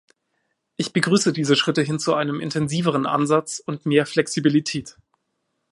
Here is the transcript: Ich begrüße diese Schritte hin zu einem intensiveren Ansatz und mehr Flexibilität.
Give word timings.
Ich 0.77 0.93
begrüße 0.93 1.31
diese 1.31 1.55
Schritte 1.55 1.83
hin 1.83 1.99
zu 1.99 2.15
einem 2.15 2.39
intensiveren 2.39 3.05
Ansatz 3.05 3.61
und 3.63 3.85
mehr 3.85 4.07
Flexibilität. 4.07 4.97